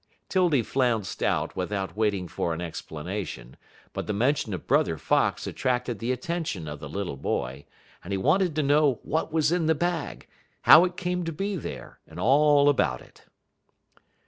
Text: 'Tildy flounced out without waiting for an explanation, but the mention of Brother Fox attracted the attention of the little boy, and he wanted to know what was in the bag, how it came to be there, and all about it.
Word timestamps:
'Tildy 0.29 0.63
flounced 0.63 1.21
out 1.21 1.55
without 1.55 1.95
waiting 1.95 2.27
for 2.27 2.55
an 2.55 2.59
explanation, 2.59 3.55
but 3.93 4.07
the 4.07 4.13
mention 4.13 4.51
of 4.51 4.65
Brother 4.65 4.97
Fox 4.97 5.45
attracted 5.45 5.99
the 5.99 6.11
attention 6.11 6.67
of 6.67 6.79
the 6.79 6.89
little 6.89 7.17
boy, 7.17 7.65
and 8.03 8.11
he 8.11 8.17
wanted 8.17 8.55
to 8.55 8.63
know 8.63 8.99
what 9.03 9.31
was 9.31 9.51
in 9.51 9.67
the 9.67 9.75
bag, 9.75 10.27
how 10.63 10.85
it 10.85 10.97
came 10.97 11.23
to 11.25 11.31
be 11.31 11.55
there, 11.55 11.99
and 12.07 12.19
all 12.19 12.67
about 12.67 13.01
it. 13.03 13.25